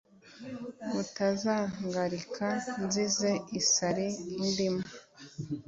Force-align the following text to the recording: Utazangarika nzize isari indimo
Utazangarika 1.01 2.47
nzize 2.83 3.31
isari 3.59 4.07
indimo 4.43 4.83